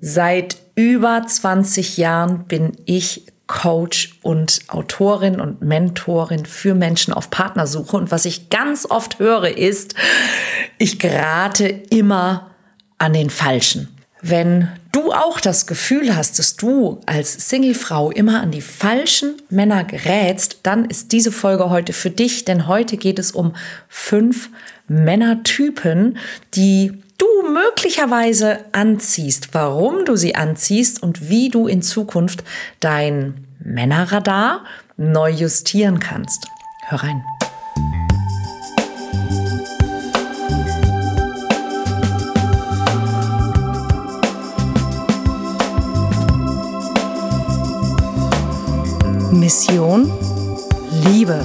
Seit 0.00 0.56
über 0.74 1.24
20 1.26 1.98
Jahren 1.98 2.44
bin 2.44 2.72
ich 2.86 3.26
Coach 3.46 4.18
und 4.22 4.60
Autorin 4.68 5.40
und 5.40 5.60
Mentorin 5.60 6.46
für 6.46 6.74
Menschen 6.74 7.12
auf 7.12 7.30
Partnersuche. 7.30 7.96
Und 7.96 8.10
was 8.10 8.24
ich 8.24 8.48
ganz 8.48 8.86
oft 8.88 9.18
höre, 9.18 9.56
ist, 9.56 9.94
ich 10.78 10.98
gerate 10.98 11.66
immer 11.66 12.50
an 12.98 13.12
den 13.12 13.28
Falschen. 13.28 13.88
Wenn 14.22 14.68
du 14.92 15.12
auch 15.12 15.40
das 15.40 15.66
Gefühl 15.66 16.14
hast, 16.14 16.38
dass 16.38 16.56
du 16.56 17.00
als 17.06 17.48
Singlefrau 17.48 18.10
immer 18.10 18.40
an 18.40 18.50
die 18.50 18.60
falschen 18.60 19.36
Männer 19.48 19.84
gerätst, 19.84 20.60
dann 20.62 20.84
ist 20.84 21.12
diese 21.12 21.32
Folge 21.32 21.70
heute 21.70 21.92
für 21.92 22.10
dich, 22.10 22.44
denn 22.44 22.68
heute 22.68 22.96
geht 22.96 23.18
es 23.18 23.32
um 23.32 23.54
fünf 23.88 24.50
Männertypen, 24.88 26.18
die 26.54 27.02
du 27.20 27.48
möglicherweise 27.48 28.64
anziehst, 28.72 29.52
warum 29.52 30.04
du 30.04 30.16
sie 30.16 30.34
anziehst 30.34 31.02
und 31.02 31.28
wie 31.28 31.48
du 31.50 31.66
in 31.66 31.82
Zukunft 31.82 32.42
dein 32.80 33.46
Männerradar 33.58 34.64
neu 34.96 35.30
justieren 35.30 36.00
kannst. 36.00 36.46
Hör 36.86 37.02
rein. 37.02 37.24
Mission 49.32 50.12
Liebe. 51.06 51.40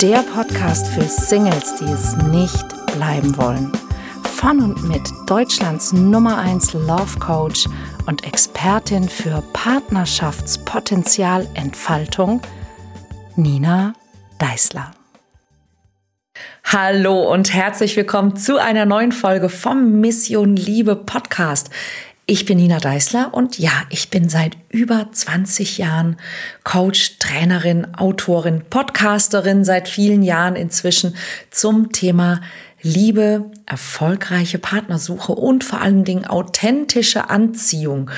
Der 0.00 0.22
Podcast 0.22 0.86
für 0.88 1.04
Singles, 1.04 1.76
die 1.76 1.84
es 1.84 2.16
nicht 2.30 2.64
bleiben 2.94 3.36
wollen 3.36 3.72
von 4.44 4.60
und 4.60 4.86
mit 4.86 5.10
Deutschlands 5.24 5.94
Nummer 5.94 6.36
1 6.36 6.74
Love 6.74 7.18
Coach 7.18 7.66
und 8.04 8.26
Expertin 8.26 9.08
für 9.08 9.42
Partnerschaftspotenzialentfaltung, 9.54 12.42
Nina 13.36 13.94
Deißler. 14.38 14.90
Hallo 16.62 17.32
und 17.32 17.54
herzlich 17.54 17.96
willkommen 17.96 18.36
zu 18.36 18.58
einer 18.58 18.84
neuen 18.84 19.12
Folge 19.12 19.48
vom 19.48 20.02
Mission 20.02 20.56
Liebe 20.56 20.94
Podcast. 20.94 21.70
Ich 22.26 22.44
bin 22.44 22.58
Nina 22.58 22.80
Deißler 22.80 23.32
und 23.32 23.58
ja, 23.58 23.72
ich 23.88 24.10
bin 24.10 24.28
seit 24.28 24.58
über 24.68 25.08
20 25.10 25.78
Jahren 25.78 26.18
Coach, 26.64 27.18
Trainerin, 27.18 27.94
Autorin, 27.94 28.62
Podcasterin, 28.68 29.64
seit 29.64 29.88
vielen 29.88 30.22
Jahren 30.22 30.54
inzwischen 30.54 31.16
zum 31.50 31.92
Thema 31.92 32.42
Liebe, 32.84 33.50
erfolgreiche 33.66 34.58
Partnersuche 34.58 35.32
und 35.32 35.64
vor 35.64 35.80
allen 35.80 36.04
Dingen 36.04 36.26
authentische 36.26 37.30
Anziehung. 37.30 38.10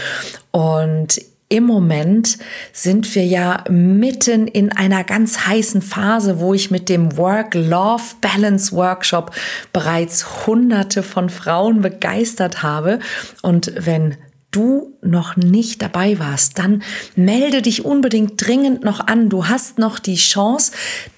Und 0.51 1.21
im 1.49 1.63
Moment 1.65 2.39
sind 2.73 3.15
wir 3.15 3.25
ja 3.25 3.63
mitten 3.71 4.49
in 4.49 4.73
einer 4.73 5.05
ganz 5.05 5.47
heißen 5.47 5.81
Phase, 5.81 6.41
wo 6.41 6.53
ich 6.53 6.73
mit 6.73 6.89
dem 6.89 7.17
Work-Love-Balance 7.17 8.73
Workshop 8.75 9.31
bereits 9.73 10.47
hunderte 10.47 11.05
von 11.05 11.31
Frauen 11.31 11.83
begeistert 11.83 12.65
habe. 12.65 12.99
Und 13.43 13.73
wenn 13.77 14.17
du 14.51 14.97
noch 15.03 15.37
nicht 15.37 15.83
dabei 15.83 16.19
warst, 16.19 16.59
dann 16.59 16.83
melde 17.15 17.63
dich 17.63 17.85
unbedingt 17.85 18.45
dringend 18.45 18.83
noch 18.83 19.07
an. 19.07 19.29
Du 19.29 19.47
hast 19.47 19.79
noch 19.79 20.01
die 20.01 20.17
Chance, 20.17 20.73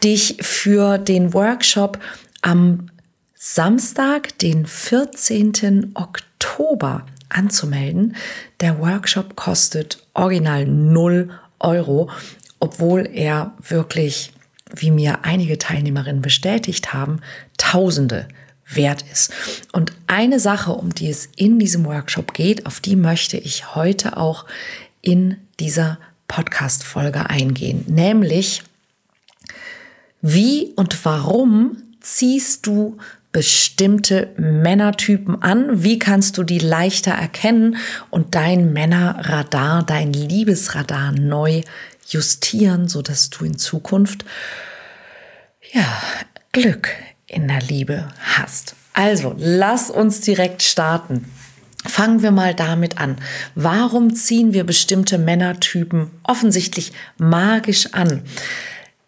dich 0.05 0.37
für 0.43 0.99
den 0.99 1.33
Workshop 1.33 1.99
am 2.43 2.91
Samstag, 3.41 4.37
den 4.41 4.67
14. 4.67 5.93
Oktober 5.95 7.07
anzumelden. 7.29 8.17
Der 8.59 8.81
Workshop 8.81 9.37
kostet 9.37 10.05
original 10.13 10.67
0 10.67 11.31
Euro, 11.61 12.11
obwohl 12.59 13.09
er 13.13 13.55
wirklich, 13.63 14.33
wie 14.75 14.91
mir 14.91 15.21
einige 15.25 15.57
Teilnehmerinnen 15.57 16.21
bestätigt 16.21 16.93
haben, 16.93 17.21
Tausende 17.59 18.27
wert 18.69 19.05
ist. 19.13 19.33
Und 19.73 19.93
eine 20.09 20.41
Sache, 20.41 20.73
um 20.73 20.93
die 20.93 21.09
es 21.09 21.29
in 21.37 21.61
diesem 21.61 21.85
Workshop 21.85 22.35
geht, 22.35 22.67
auf 22.67 22.81
die 22.81 22.97
möchte 22.97 23.37
ich 23.37 23.77
heute 23.77 24.17
auch 24.17 24.47
in 25.01 25.37
dieser 25.61 26.01
Podcast-Folge 26.27 27.31
eingehen, 27.31 27.85
nämlich 27.87 28.65
wie 30.23 30.73
und 30.75 31.05
warum 31.05 31.77
ziehst 32.01 32.67
du 32.67 32.97
bestimmte 33.39 34.35
Männertypen 34.37 35.41
an? 35.43 35.85
Wie 35.85 36.01
kannst 36.01 36.39
du 36.39 36.43
die 36.43 36.59
leichter 36.59 37.13
erkennen 37.13 37.77
und 38.11 38.35
dein 38.35 38.73
Männerradar, 38.73 39.85
dein 39.85 40.13
Liebesradar 40.13 41.13
neu 41.13 41.61
justieren, 42.09 42.89
so 42.89 43.01
dass 43.01 43.31
du 43.31 43.45
in 43.45 43.57
Zukunft 43.57 44.25
ja 45.73 45.87
Glück 46.51 46.89
in 47.29 47.47
der 47.47 47.61
Liebe 47.61 48.09
hast? 48.19 48.75
Also, 48.93 49.37
lass 49.39 49.89
uns 49.89 50.21
direkt 50.23 50.65
starten. 50.65 51.31
Fangen 51.87 52.23
wir 52.23 52.33
mal 52.33 52.57
damit 52.57 52.99
an. 52.99 53.19
Warum 53.55 54.17
ziehen 54.17 54.53
wir 54.53 54.65
bestimmte 54.65 55.17
Männertypen 55.17 56.11
offensichtlich 56.25 56.91
magisch 57.19 57.93
an? 57.93 58.25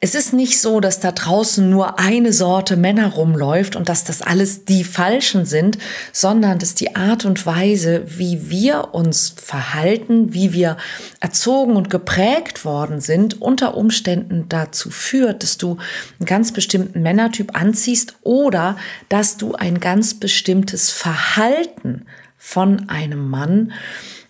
Es 0.03 0.15
ist 0.15 0.33
nicht 0.33 0.59
so, 0.59 0.81
dass 0.81 0.99
da 1.01 1.13
draußen 1.13 1.69
nur 1.69 1.99
eine 1.99 2.33
Sorte 2.33 2.79
Männer 2.79 3.09
rumläuft 3.09 3.77
und 3.77 3.91
dass 3.91 4.03
das 4.03 4.23
alles 4.23 4.65
die 4.65 4.83
Falschen 4.83 5.45
sind, 5.45 5.77
sondern 6.11 6.59
dass 6.59 6.75
die 6.75 6.97
Art 6.97 7.27
und 7.27 7.45
Weise, 7.45 8.05
wie 8.07 8.49
wir 8.49 8.95
uns 8.95 9.35
verhalten, 9.37 10.33
wie 10.33 10.55
wir 10.55 10.79
erzogen 11.21 11.77
und 11.77 11.91
geprägt 11.91 12.65
worden 12.65 13.01
sind, 13.01 13.43
unter 13.43 13.77
Umständen 13.77 14.47
dazu 14.49 14.89
führt, 14.89 15.43
dass 15.43 15.59
du 15.59 15.77
einen 16.19 16.27
ganz 16.27 16.53
bestimmten 16.53 17.03
Männertyp 17.03 17.55
anziehst 17.55 18.17
oder 18.23 18.79
dass 19.11 19.37
du 19.37 19.53
ein 19.55 19.81
ganz 19.81 20.15
bestimmtes 20.15 20.89
Verhalten 20.89 22.07
von 22.39 22.89
einem 22.89 23.29
Mann 23.29 23.73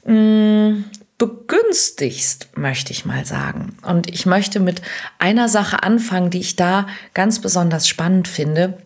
mh, 0.04 0.14
mm, 0.14 0.84
begünstigst, 1.20 2.48
möchte 2.56 2.92
ich 2.92 3.04
mal 3.04 3.26
sagen. 3.26 3.76
Und 3.82 4.08
ich 4.08 4.24
möchte 4.24 4.58
mit 4.58 4.80
einer 5.18 5.50
Sache 5.50 5.82
anfangen, 5.82 6.30
die 6.30 6.40
ich 6.40 6.56
da 6.56 6.86
ganz 7.12 7.40
besonders 7.40 7.86
spannend 7.86 8.26
finde. 8.26 8.78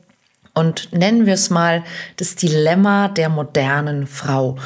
Und 0.52 0.92
nennen 0.92 1.26
wir 1.26 1.34
es 1.34 1.48
mal 1.48 1.84
das 2.16 2.34
Dilemma 2.34 3.06
der 3.08 3.28
modernen 3.28 4.08
Frau. 4.08 4.58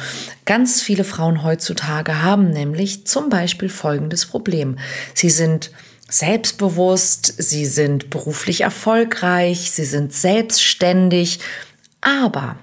Ganz 0.45 0.81
viele 0.81 1.03
Frauen 1.03 1.43
heutzutage 1.43 2.23
haben 2.23 2.49
nämlich 2.49 3.05
zum 3.05 3.29
Beispiel 3.29 3.69
folgendes 3.69 4.25
Problem. 4.25 4.79
Sie 5.13 5.29
sind 5.29 5.71
selbstbewusst, 6.09 7.35
sie 7.37 7.67
sind 7.67 8.09
beruflich 8.09 8.61
erfolgreich, 8.61 9.69
sie 9.69 9.85
sind 9.85 10.11
selbstständig, 10.11 11.39
aber 12.01 12.57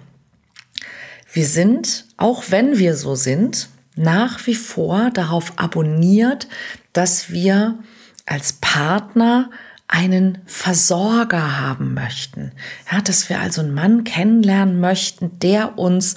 wir 1.33 1.47
sind, 1.47 2.07
auch 2.17 2.45
wenn 2.49 2.79
wir 2.79 2.97
so 2.97 3.15
sind, 3.15 3.69
nach 3.97 4.47
wie 4.47 4.55
vor 4.55 5.11
darauf 5.11 5.55
abonniert, 5.57 6.49
dass 6.93 7.31
wir 7.31 7.79
als 8.27 8.55
Partner 8.55 9.51
einen 9.89 10.39
Versorger 10.47 11.61
haben 11.61 11.95
möchten. 11.95 12.53
Ja, 12.91 13.01
dass 13.01 13.29
wir 13.29 13.41
also 13.41 13.63
einen 13.63 13.75
Mann 13.75 14.05
kennenlernen 14.05 14.81
möchten, 14.81 15.39
der 15.39 15.79
uns 15.79 16.17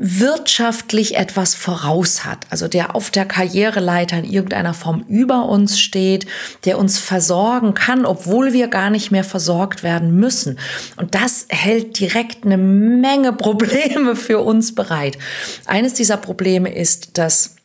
wirtschaftlich 0.00 1.16
etwas 1.16 1.56
voraus 1.56 2.24
hat, 2.24 2.46
also 2.50 2.68
der 2.68 2.94
auf 2.94 3.10
der 3.10 3.24
Karriereleiter 3.24 4.18
in 4.18 4.24
irgendeiner 4.24 4.72
Form 4.72 5.04
über 5.08 5.46
uns 5.46 5.80
steht, 5.80 6.24
der 6.64 6.78
uns 6.78 7.00
versorgen 7.00 7.74
kann, 7.74 8.06
obwohl 8.06 8.52
wir 8.52 8.68
gar 8.68 8.90
nicht 8.90 9.10
mehr 9.10 9.24
versorgt 9.24 9.82
werden 9.82 10.14
müssen. 10.14 10.60
Und 10.96 11.16
das 11.16 11.46
hält 11.48 11.98
direkt 11.98 12.46
eine 12.46 12.56
Menge 12.56 13.32
Probleme 13.32 14.14
für 14.14 14.38
uns 14.38 14.72
bereit. 14.72 15.18
Eines 15.66 15.94
dieser 15.94 16.16
Probleme 16.16 16.72
ist, 16.72 17.18
dass 17.18 17.56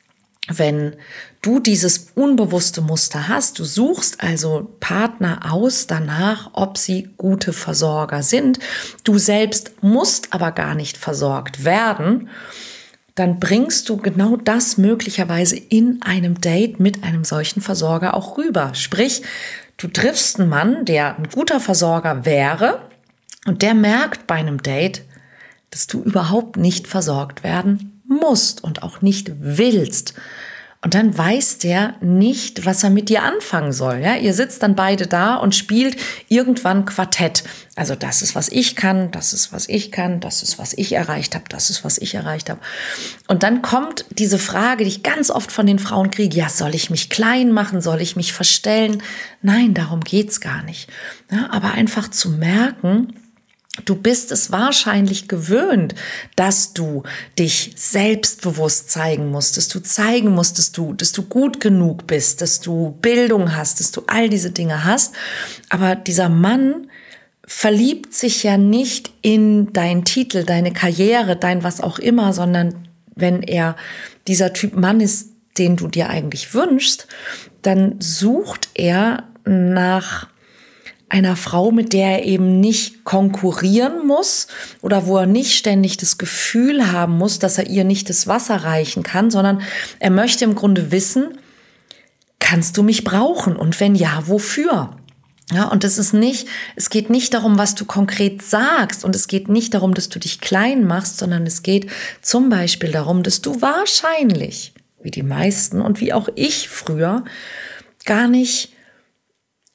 wenn 0.47 0.95
du 1.43 1.59
dieses 1.59 2.07
unbewusste 2.15 2.81
Muster 2.81 3.27
hast, 3.27 3.59
du 3.59 3.65
suchst 3.65 4.23
also 4.23 4.75
Partner 4.79 5.51
aus 5.53 5.85
danach, 5.85 6.49
ob 6.53 6.77
sie 6.77 7.09
gute 7.17 7.53
Versorger 7.53 8.23
sind, 8.23 8.57
du 9.03 9.19
selbst 9.19 9.83
musst 9.83 10.33
aber 10.33 10.51
gar 10.51 10.73
nicht 10.73 10.97
versorgt 10.97 11.65
werden, 11.65 12.29
dann 13.15 13.39
bringst 13.39 13.89
du 13.89 13.97
genau 13.97 14.37
das 14.37 14.77
möglicherweise 14.77 15.55
in 15.57 16.01
einem 16.01 16.41
Date 16.41 16.79
mit 16.79 17.03
einem 17.03 17.23
solchen 17.23 17.61
Versorger 17.61 18.15
auch 18.15 18.37
rüber. 18.37 18.73
Sprich, 18.73 19.21
du 19.77 19.87
triffst 19.87 20.39
einen 20.39 20.49
Mann, 20.49 20.85
der 20.85 21.17
ein 21.17 21.27
guter 21.29 21.59
Versorger 21.59 22.25
wäre 22.25 22.89
und 23.45 23.61
der 23.61 23.75
merkt 23.75 24.25
bei 24.25 24.35
einem 24.35 24.63
Date, 24.63 25.03
dass 25.69 25.87
du 25.87 26.01
überhaupt 26.01 26.57
nicht 26.57 26.87
versorgt 26.87 27.43
werden 27.43 28.01
musst 28.07 28.63
und 28.63 28.81
auch 28.81 29.01
nicht 29.01 29.31
willst. 29.39 30.13
Und 30.83 30.95
dann 30.95 31.17
weiß 31.17 31.59
der 31.59 31.95
nicht, 32.01 32.65
was 32.65 32.83
er 32.83 32.89
mit 32.89 33.07
dir 33.07 33.23
anfangen 33.23 33.71
soll. 33.71 33.99
Ja, 33.99 34.15
ihr 34.15 34.33
sitzt 34.33 34.61
dann 34.63 34.75
beide 34.75 35.07
da 35.07 35.35
und 35.35 35.55
spielt 35.55 35.95
irgendwann 36.27 36.83
Quartett. 36.83 37.45
Also 37.77 37.95
das 37.95 38.21
ist, 38.21 38.35
was 38.35 38.49
ich 38.49 38.75
kann, 38.75 39.09
das 39.11 39.31
ist, 39.31 39.53
was 39.53 39.69
ich 39.69 39.93
kann, 39.93 40.19
das 40.19 40.43
ist, 40.43 40.59
was 40.59 40.73
ich 40.73 40.91
erreicht 40.91 41.35
habe, 41.35 41.45
das 41.47 41.69
ist, 41.69 41.85
was 41.85 41.97
ich 41.97 42.15
erreicht 42.15 42.49
habe. 42.49 42.59
Und 43.29 43.43
dann 43.43 43.61
kommt 43.61 44.03
diese 44.09 44.37
Frage, 44.37 44.83
die 44.83 44.89
ich 44.89 45.03
ganz 45.03 45.31
oft 45.31 45.53
von 45.53 45.65
den 45.65 45.79
Frauen 45.79 46.11
kriege, 46.11 46.35
ja, 46.35 46.49
soll 46.49 46.75
ich 46.75 46.89
mich 46.89 47.09
klein 47.09 47.53
machen, 47.53 47.81
soll 47.81 48.01
ich 48.01 48.17
mich 48.17 48.33
verstellen? 48.33 49.01
Nein, 49.41 49.73
darum 49.73 50.01
geht's 50.01 50.41
gar 50.41 50.63
nicht. 50.63 50.89
Ja, 51.31 51.49
aber 51.51 51.71
einfach 51.71 52.09
zu 52.09 52.29
merken, 52.29 53.13
Du 53.85 53.95
bist 53.95 54.31
es 54.31 54.51
wahrscheinlich 54.51 55.27
gewöhnt, 55.27 55.95
dass 56.35 56.73
du 56.73 57.01
dich 57.39 57.73
selbstbewusst 57.75 58.91
zeigen 58.91 59.31
musst, 59.31 59.57
dass 59.57 59.67
du 59.67 59.79
zeigen 59.79 60.29
musst, 60.29 60.59
dass 60.59 60.71
du, 60.71 60.93
dass 60.93 61.11
du 61.11 61.23
gut 61.23 61.59
genug 61.59 62.05
bist, 62.05 62.41
dass 62.41 62.59
du 62.59 62.95
Bildung 63.01 63.55
hast, 63.55 63.79
dass 63.79 63.91
du 63.91 64.03
all 64.05 64.29
diese 64.29 64.51
Dinge 64.51 64.83
hast. 64.83 65.15
Aber 65.69 65.95
dieser 65.95 66.29
Mann 66.29 66.87
verliebt 67.45 68.13
sich 68.13 68.43
ja 68.43 68.57
nicht 68.57 69.11
in 69.23 69.73
deinen 69.73 70.05
Titel, 70.05 70.43
deine 70.43 70.71
Karriere, 70.71 71.35
dein 71.35 71.63
was 71.63 71.81
auch 71.81 71.97
immer, 71.97 72.31
sondern 72.31 72.87
wenn 73.15 73.41
er 73.41 73.75
dieser 74.27 74.53
Typ 74.53 74.75
Mann 74.75 75.01
ist, 75.01 75.29
den 75.57 75.77
du 75.77 75.87
dir 75.87 76.09
eigentlich 76.09 76.53
wünschst, 76.53 77.07
dann 77.63 77.95
sucht 77.99 78.69
er 78.75 79.27
nach 79.45 80.27
einer 81.13 81.35
Frau, 81.35 81.69
mit 81.69 81.93
der 81.93 82.19
er 82.19 82.25
eben 82.25 82.59
nicht 82.59 83.03
konkurrieren 83.03 84.07
muss 84.07 84.47
oder 84.81 85.05
wo 85.05 85.17
er 85.17 85.27
nicht 85.27 85.55
ständig 85.55 85.97
das 85.97 86.17
Gefühl 86.17 86.91
haben 86.91 87.19
muss, 87.19 87.37
dass 87.37 87.59
er 87.59 87.67
ihr 87.67 87.83
nicht 87.83 88.09
das 88.09 88.25
Wasser 88.25 88.63
reichen 88.63 89.03
kann, 89.03 89.29
sondern 89.29 89.61
er 89.99 90.09
möchte 90.09 90.43
im 90.43 90.55
Grunde 90.55 90.91
wissen, 90.91 91.37
kannst 92.39 92.77
du 92.77 92.83
mich 92.83 93.03
brauchen 93.03 93.55
und 93.55 93.79
wenn 93.79 93.93
ja, 93.93 94.23
wofür? 94.25 94.97
Ja, 95.51 95.67
und 95.67 95.83
es 95.83 95.99
ist 95.99 96.13
nicht, 96.13 96.47
es 96.75 96.89
geht 96.89 97.11
nicht 97.11 97.35
darum, 97.35 97.59
was 97.59 97.75
du 97.75 97.85
konkret 97.85 98.41
sagst 98.41 99.05
und 99.05 99.15
es 99.15 99.27
geht 99.27 99.49
nicht 99.49 99.75
darum, 99.75 99.93
dass 99.93 100.09
du 100.09 100.17
dich 100.17 100.41
klein 100.41 100.83
machst, 100.83 101.19
sondern 101.19 101.45
es 101.45 101.61
geht 101.61 101.91
zum 102.23 102.49
Beispiel 102.49 102.91
darum, 102.91 103.21
dass 103.21 103.41
du 103.41 103.61
wahrscheinlich, 103.61 104.73
wie 105.03 105.11
die 105.11 105.21
meisten 105.21 105.79
und 105.79 106.01
wie 106.01 106.11
auch 106.11 106.27
ich 106.33 106.69
früher, 106.69 107.23
gar 108.03 108.27
nicht 108.27 108.72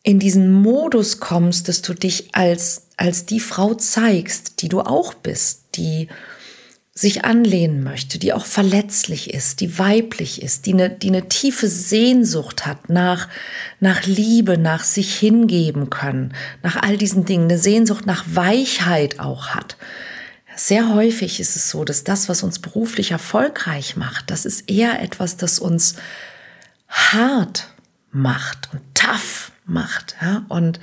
in 0.09 0.19
diesen 0.19 0.51
Modus 0.51 1.21
kommst, 1.21 1.69
dass 1.69 1.83
du 1.83 1.93
dich 1.93 2.35
als, 2.35 2.87
als 2.97 3.27
die 3.27 3.41
Frau 3.41 3.75
zeigst, 3.75 4.63
die 4.63 4.71
du 4.71 4.81
auch 4.81 5.13
bist, 5.13 5.65
die 5.75 6.09
sich 6.95 7.27
anlehnen 7.27 7.85
möchte, 7.85 8.19
die 8.19 8.33
auch 8.33 8.47
verletzlich 8.47 9.35
ist, 9.35 9.61
die 9.61 9.79
weiblich 9.79 10.41
ist, 10.41 10.65
die 10.65 10.73
eine, 10.73 10.89
die 10.89 11.09
eine 11.09 11.29
tiefe 11.29 11.69
Sehnsucht 11.69 12.65
hat 12.65 12.89
nach, 12.89 13.29
nach 13.81 14.07
Liebe, 14.07 14.57
nach 14.57 14.83
sich 14.83 15.15
hingeben 15.15 15.91
können, 15.91 16.33
nach 16.63 16.77
all 16.77 16.97
diesen 16.97 17.27
Dingen, 17.27 17.45
eine 17.45 17.59
Sehnsucht 17.59 18.07
nach 18.07 18.25
Weichheit 18.33 19.21
auch 19.21 19.49
hat. 19.49 19.77
Sehr 20.57 20.95
häufig 20.95 21.39
ist 21.39 21.55
es 21.55 21.69
so, 21.69 21.85
dass 21.85 22.03
das, 22.03 22.31
was 22.31 22.43
uns 22.43 22.61
beruflich 22.61 23.11
erfolgreich 23.11 23.99
macht, 23.99 24.31
das 24.31 24.47
ist 24.47 24.71
eher 24.71 25.03
etwas, 25.03 25.37
das 25.37 25.59
uns 25.59 25.97
hart 26.89 27.69
macht 28.11 28.71
und 28.73 28.81
tough 28.95 29.53
macht. 29.69 30.17
Ja? 30.21 30.45
Und, 30.49 30.81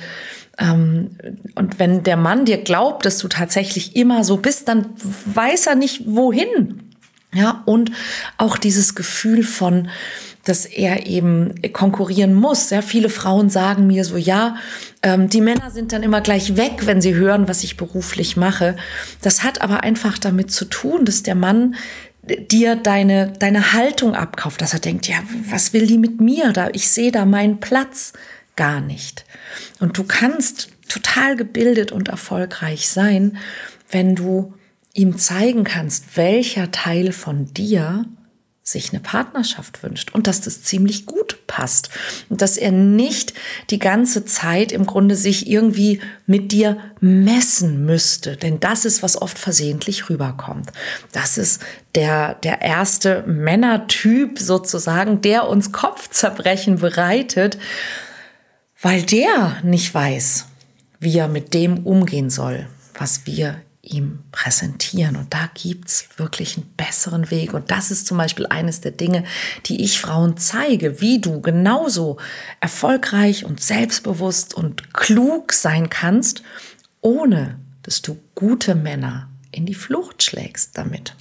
ähm, 0.57 1.17
und 1.55 1.79
wenn 1.79 2.03
der 2.03 2.17
Mann 2.17 2.45
dir 2.45 2.57
glaubt, 2.57 3.05
dass 3.05 3.17
du 3.17 3.27
tatsächlich 3.27 3.95
immer 3.95 4.23
so 4.23 4.37
bist, 4.37 4.67
dann 4.67 4.87
weiß 5.25 5.67
er 5.67 5.75
nicht, 5.75 6.03
wohin. 6.05 6.81
Ja, 7.33 7.63
und 7.65 7.91
auch 8.37 8.57
dieses 8.57 8.95
Gefühl 8.95 9.43
von, 9.43 9.89
dass 10.45 10.65
er 10.65 11.05
eben 11.05 11.53
konkurrieren 11.73 12.33
muss. 12.33 12.69
Ja, 12.69 12.81
viele 12.81 13.09
Frauen 13.09 13.49
sagen 13.49 13.87
mir 13.87 14.05
so, 14.05 14.15
ja, 14.15 14.55
ähm, 15.01 15.27
die 15.27 15.41
Männer 15.41 15.69
sind 15.69 15.91
dann 15.91 16.03
immer 16.03 16.21
gleich 16.21 16.55
weg, 16.55 16.85
wenn 16.85 17.01
sie 17.01 17.15
hören, 17.15 17.49
was 17.49 17.63
ich 17.63 17.75
beruflich 17.75 18.38
mache. 18.38 18.77
Das 19.21 19.43
hat 19.43 19.61
aber 19.61 19.83
einfach 19.83 20.17
damit 20.17 20.51
zu 20.51 20.65
tun, 20.65 21.03
dass 21.03 21.23
der 21.23 21.35
Mann 21.35 21.75
dir 22.23 22.75
deine, 22.75 23.33
deine 23.39 23.73
Haltung 23.73 24.15
abkauft, 24.15 24.61
dass 24.61 24.73
er 24.73 24.79
denkt, 24.79 25.07
ja, 25.07 25.17
was 25.49 25.73
will 25.73 25.88
die 25.88 25.97
mit 25.97 26.21
mir? 26.21 26.53
Da, 26.53 26.69
ich 26.71 26.89
sehe 26.89 27.11
da 27.11 27.25
meinen 27.25 27.59
Platz 27.59 28.13
gar 28.55 28.81
nicht. 28.81 29.25
Und 29.79 29.97
du 29.97 30.03
kannst 30.03 30.69
total 30.87 31.35
gebildet 31.35 31.91
und 31.91 32.09
erfolgreich 32.09 32.89
sein, 32.89 33.37
wenn 33.89 34.15
du 34.15 34.53
ihm 34.93 35.17
zeigen 35.17 35.63
kannst, 35.63 36.17
welcher 36.17 36.71
Teil 36.71 37.11
von 37.11 37.53
dir 37.53 38.05
sich 38.67 38.91
eine 38.91 38.99
Partnerschaft 38.99 39.83
wünscht 39.83 40.15
und 40.15 40.25
dass 40.25 40.41
das 40.41 40.63
ziemlich 40.63 41.05
gut 41.05 41.45
passt 41.45 41.91
und 42.29 42.41
dass 42.41 42.57
er 42.57 42.71
nicht 42.71 43.35
die 43.69 43.77
ganze 43.77 44.25
Zeit 44.25 44.71
im 44.71 44.87
Grunde 44.87 45.15
sich 45.15 45.47
irgendwie 45.47 46.01
mit 46.25 46.51
dir 46.51 46.77
messen 46.99 47.85
müsste, 47.85 48.37
denn 48.37 48.59
das 48.59 48.83
ist, 48.83 49.03
was 49.03 49.21
oft 49.21 49.37
versehentlich 49.37 50.09
rüberkommt. 50.09 50.71
Das 51.11 51.37
ist 51.37 51.61
der, 51.93 52.33
der 52.35 52.63
erste 52.63 53.23
Männertyp 53.27 54.39
sozusagen, 54.39 55.21
der 55.21 55.47
uns 55.47 55.71
Kopfzerbrechen 55.71 56.77
bereitet, 56.77 57.59
weil 58.85 59.01
der 59.01 59.57
nicht 59.63 59.95
weiß, 59.95 60.45
wie 60.99 61.17
er 61.17 61.27
mit 61.27 61.55
dem 61.55 61.87
umgehen 61.87 62.29
soll, 62.29 62.67
was 62.93 63.25
wir 63.25 63.59
ihm 63.81 64.19
präsentieren. 64.31 65.15
Und 65.15 65.33
da 65.33 65.49
gibt's 65.55 66.07
wirklich 66.17 66.55
einen 66.55 66.71
besseren 66.77 67.31
Weg. 67.31 67.55
Und 67.55 67.71
das 67.71 67.89
ist 67.89 68.05
zum 68.05 68.19
Beispiel 68.19 68.45
eines 68.45 68.81
der 68.81 68.91
Dinge, 68.91 69.23
die 69.65 69.83
ich 69.83 69.99
Frauen 69.99 70.37
zeige, 70.37 71.01
wie 71.01 71.19
du 71.19 71.41
genauso 71.41 72.17
erfolgreich 72.59 73.43
und 73.43 73.59
selbstbewusst 73.59 74.53
und 74.53 74.93
klug 74.93 75.53
sein 75.53 75.89
kannst, 75.89 76.43
ohne 77.01 77.59
dass 77.81 78.03
du 78.03 78.19
gute 78.35 78.75
Männer 78.75 79.29
in 79.49 79.65
die 79.65 79.73
Flucht 79.73 80.21
schlägst 80.21 80.77
damit. 80.77 81.15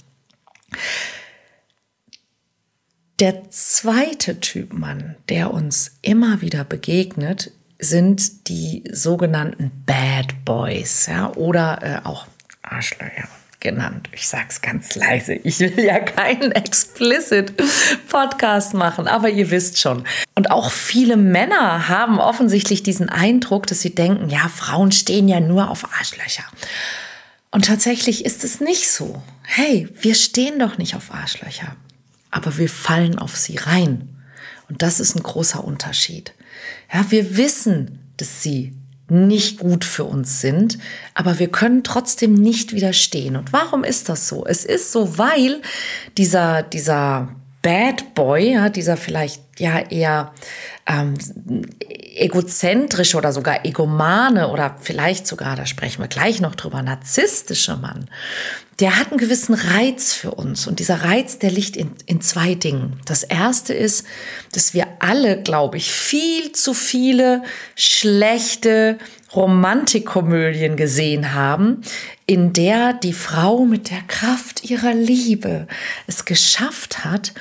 Der 3.21 3.49
zweite 3.49 4.41
Typ 4.41 4.73
Mann, 4.73 5.15
der 5.29 5.53
uns 5.53 5.99
immer 6.01 6.41
wieder 6.41 6.65
begegnet, 6.65 7.51
sind 7.79 8.49
die 8.49 8.83
sogenannten 8.91 9.71
Bad 9.85 10.43
Boys, 10.43 11.07
ja, 11.07 11.31
oder 11.33 11.79
äh, 11.81 12.05
auch 12.05 12.27
Arschlöcher 12.61 13.29
genannt. 13.61 14.09
Ich 14.11 14.27
sag's 14.27 14.61
ganz 14.61 14.95
leise. 14.95 15.33
Ich 15.33 15.61
will 15.61 15.79
ja 15.79 15.99
keinen 15.99 16.51
explicit 16.51 17.53
Podcast 18.09 18.73
machen, 18.73 19.07
aber 19.07 19.29
ihr 19.29 19.49
wisst 19.49 19.79
schon. 19.79 20.03
Und 20.35 20.51
auch 20.51 20.69
viele 20.69 21.15
Männer 21.15 21.87
haben 21.87 22.19
offensichtlich 22.19 22.83
diesen 22.83 23.07
Eindruck, 23.07 23.65
dass 23.65 23.79
sie 23.79 23.95
denken, 23.95 24.29
ja, 24.29 24.49
Frauen 24.49 24.91
stehen 24.91 25.29
ja 25.29 25.39
nur 25.39 25.69
auf 25.71 25.85
Arschlöcher. 25.97 26.43
Und 27.51 27.63
tatsächlich 27.63 28.25
ist 28.25 28.43
es 28.43 28.59
nicht 28.59 28.89
so. 28.89 29.23
Hey, 29.43 29.87
wir 30.01 30.15
stehen 30.15 30.59
doch 30.59 30.77
nicht 30.77 30.97
auf 30.97 31.13
Arschlöcher 31.13 31.77
aber 32.35 32.57
wir 32.57 32.67
fallen 32.67 33.17
auf 33.17 33.37
sie 33.37 33.55
rein. 33.55 34.09
Und 34.67 34.81
das 34.81 34.99
ist 34.99 35.15
ein 35.15 35.23
großer 35.23 35.63
Unterschied. 35.63 36.33
Ja, 36.93 37.05
wir 37.09 37.37
wissen, 37.37 37.99
dass 38.17 38.43
sie 38.43 38.73
nicht 39.07 39.57
gut 39.57 39.85
für 39.85 40.03
uns 40.03 40.41
sind, 40.41 40.77
aber 41.13 41.39
wir 41.39 41.47
können 41.47 41.83
trotzdem 41.83 42.33
nicht 42.33 42.73
widerstehen. 42.73 43.37
Und 43.37 43.53
warum 43.53 43.85
ist 43.85 44.09
das 44.09 44.27
so? 44.27 44.45
Es 44.45 44.65
ist 44.65 44.91
so, 44.91 45.17
weil 45.17 45.61
dieser, 46.17 46.61
dieser 46.61 47.29
Bad 47.61 48.13
Boy, 48.15 48.53
ja, 48.53 48.67
dieser 48.67 48.97
vielleicht 48.97 49.44
ja 49.59 49.79
eher 49.79 50.33
ähm, 50.85 51.15
egozentrische 52.15 53.17
oder 53.17 53.31
sogar 53.31 53.65
egomane 53.65 54.49
oder 54.49 54.77
vielleicht 54.81 55.27
sogar, 55.27 55.55
da 55.55 55.65
sprechen 55.65 56.01
wir 56.01 56.07
gleich 56.07 56.41
noch 56.41 56.55
drüber, 56.55 56.81
narzisstische 56.81 57.75
Mann, 57.75 58.09
der 58.79 58.99
hat 58.99 59.11
einen 59.11 59.19
gewissen 59.19 59.53
Reiz 59.53 60.13
für 60.13 60.31
uns. 60.31 60.67
Und 60.67 60.79
dieser 60.79 61.03
Reiz, 61.03 61.39
der 61.39 61.51
liegt 61.51 61.77
in, 61.77 61.91
in 62.05 62.19
zwei 62.21 62.55
Dingen. 62.55 62.99
Das 63.05 63.23
erste 63.23 63.73
ist, 63.73 64.05
dass 64.51 64.73
wir 64.73 64.87
alle, 64.99 65.41
glaube 65.41 65.77
ich, 65.77 65.91
viel 65.91 66.51
zu 66.51 66.73
viele 66.73 67.43
schlechte 67.75 68.97
Romantikkomödien 69.35 70.75
gesehen 70.75 71.33
haben, 71.33 71.81
in 72.25 72.53
der 72.53 72.93
die 72.93 73.13
Frau 73.13 73.65
mit 73.65 73.91
der 73.91 74.01
Kraft 74.07 74.69
ihrer 74.69 74.93
Liebe 74.93 75.67
es 76.07 76.25
geschafft 76.25 77.05
hat, 77.05 77.33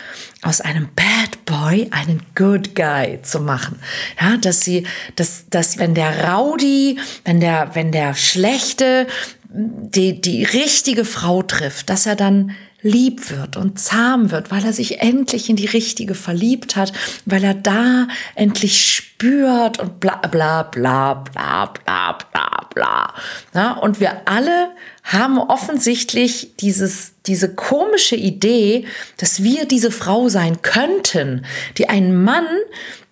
aus 0.42 0.60
einem 0.60 0.88
Bad 0.94 1.44
Boy 1.46 1.88
einen 1.90 2.22
Good 2.34 2.74
Guy 2.74 3.20
zu 3.22 3.40
machen. 3.40 3.80
Ja, 4.20 4.36
dass 4.36 4.60
sie, 4.60 4.86
dass, 5.16 5.46
dass 5.48 5.78
wenn 5.78 5.94
der 5.94 6.28
Rowdy, 6.28 6.98
wenn 7.24 7.40
der, 7.40 7.70
wenn 7.74 7.92
der 7.92 8.14
Schlechte 8.14 9.06
die, 9.54 10.20
die 10.20 10.44
richtige 10.44 11.04
Frau 11.04 11.42
trifft, 11.42 11.88
dass 11.88 12.06
er 12.06 12.16
dann 12.16 12.52
lieb 12.84 13.30
wird 13.30 13.56
und 13.56 13.78
zahm 13.78 14.30
wird, 14.30 14.50
weil 14.50 14.64
er 14.64 14.74
sich 14.74 15.00
endlich 15.00 15.48
in 15.48 15.56
die 15.56 15.66
richtige 15.66 16.14
verliebt 16.14 16.76
hat, 16.76 16.92
weil 17.24 17.42
er 17.42 17.54
da 17.54 18.06
endlich 18.34 18.94
spürt 18.94 19.80
und 19.80 20.00
bla 20.00 20.18
bla 20.18 20.62
bla 20.64 21.14
bla 21.14 21.64
bla 21.64 22.12
bla 22.12 22.68
bla. 22.72 23.14
Ja, 23.54 23.72
und 23.72 24.00
wir 24.00 24.28
alle 24.28 24.70
haben 25.02 25.38
offensichtlich 25.38 26.56
dieses, 26.60 27.14
diese 27.26 27.54
komische 27.54 28.16
Idee, 28.16 28.86
dass 29.16 29.42
wir 29.42 29.64
diese 29.64 29.90
Frau 29.90 30.28
sein 30.28 30.60
könnten, 30.60 31.46
die 31.78 31.88
einen 31.88 32.22
Mann, 32.22 32.46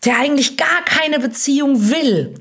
der 0.05 0.19
eigentlich 0.19 0.59
gar 0.59 0.85
keine 0.85 1.19
Beziehung 1.19 1.91
will, 1.91 2.35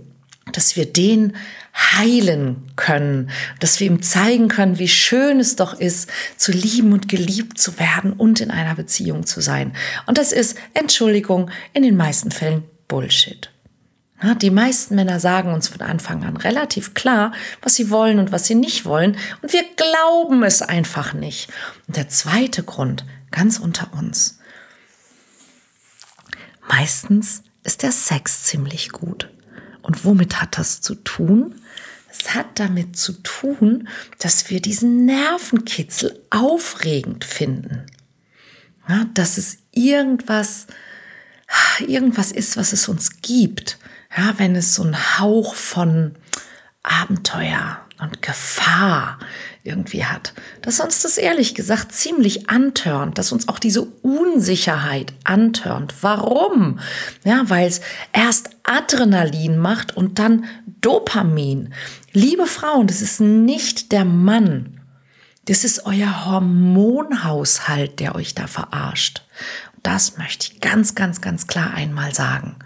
dass 0.52 0.76
wir 0.76 0.86
den 0.86 1.34
heilen 1.74 2.72
können, 2.76 3.30
dass 3.60 3.80
wir 3.80 3.88
ihm 3.88 4.02
zeigen 4.02 4.48
können, 4.48 4.78
wie 4.78 4.88
schön 4.88 5.40
es 5.40 5.56
doch 5.56 5.74
ist, 5.74 6.10
zu 6.38 6.52
lieben 6.52 6.94
und 6.94 7.08
geliebt 7.08 7.58
zu 7.58 7.80
werden 7.80 8.14
und 8.14 8.42
in 8.42 8.52
einer 8.52 8.76
Beziehung 8.76 9.26
zu 9.26 9.42
sein. 9.42 9.74
Und 10.06 10.18
das 10.18 10.32
ist, 10.32 10.58
Entschuldigung, 10.74 11.50
in 11.74 11.84
den 11.84 11.96
meisten 11.96 12.32
Fällen 12.32 12.64
Bullshit. 12.88 13.50
Die 14.40 14.52
meisten 14.52 14.94
Männer 14.96 15.20
sagen 15.20 15.52
uns 15.52 15.68
von 15.68 15.82
Anfang 15.82 16.24
an 16.24 16.38
relativ 16.38 16.94
klar, 16.94 17.34
was 17.64 17.74
sie 17.74 17.90
wollen 17.90 18.20
und 18.20 18.32
was 18.32 18.46
sie 18.46 18.54
nicht 18.54 18.86
wollen. 18.86 19.18
Und 19.42 19.52
wir 19.52 19.64
glauben 19.76 20.44
es 20.44 20.62
einfach 20.62 21.14
nicht. 21.14 21.50
Und 21.88 21.98
der 21.98 22.08
zweite 22.08 22.62
Grund, 22.62 23.04
ganz 23.32 23.58
unter 23.58 23.94
uns. 23.94 24.38
Meistens 26.70 27.42
ist 27.64 27.82
der 27.82 27.92
Sex 27.92 28.44
ziemlich 28.44 28.92
gut. 28.92 29.30
Und 29.82 30.06
womit 30.06 30.42
hat 30.42 30.58
das 30.58 30.82
zu 30.82 30.96
tun? 30.96 31.56
Es 32.10 32.36
hat 32.36 32.60
damit 32.60 32.98
zu 32.98 33.14
tun, 33.14 33.88
dass 34.20 34.50
wir 34.50 34.62
diesen 34.62 35.06
Nervenkitzel 35.06 36.22
aufregend 36.30 37.24
finden. 37.24 37.86
Ja, 38.88 39.06
dass 39.14 39.38
es 39.38 39.60
irgendwas, 39.72 40.68
irgendwas 41.80 42.32
ist, 42.32 42.58
was 42.58 42.74
es 42.74 42.90
uns 42.90 43.22
gibt. 43.22 43.78
Ja, 44.16 44.34
wenn 44.38 44.56
es 44.56 44.76
so 44.76 44.84
einen 44.84 45.20
Hauch 45.20 45.56
von 45.56 46.16
Abenteuer 46.84 47.80
und 48.02 48.22
Gefahr 48.22 49.20
irgendwie 49.64 50.06
hat, 50.06 50.34
dass 50.62 50.80
uns 50.80 51.02
das 51.02 51.18
ehrlich 51.18 51.54
gesagt 51.54 51.92
ziemlich 51.92 52.50
antörnt, 52.50 53.18
dass 53.18 53.32
uns 53.32 53.48
auch 53.48 53.60
diese 53.60 53.84
Unsicherheit 53.84 55.14
antörnt. 55.24 55.94
Warum? 56.02 56.80
Ja, 57.24 57.44
weil 57.46 57.68
es 57.68 57.82
erst 58.12 58.50
Adrenalin 58.64 59.58
macht 59.58 59.96
und 59.96 60.18
dann 60.20 60.46
Dopamin. 60.82 61.74
Liebe 62.12 62.48
Frauen, 62.48 62.88
das 62.88 63.02
ist 63.02 63.22
nicht 63.22 63.92
der 63.92 64.04
Mann. 64.04 64.82
Das 65.46 65.64
ist 65.64 65.86
euer 65.86 66.26
Hormonhaushalt, 66.26 68.00
der 68.00 68.16
euch 68.16 68.34
da 68.36 68.48
verarscht. 68.48 69.24
Das 69.84 70.18
möchte 70.18 70.48
ich 70.48 70.60
ganz, 70.60 70.96
ganz, 70.96 71.22
ganz 71.22 71.48
klar 71.48 71.74
einmal 71.74 72.14
sagen. 72.14 72.58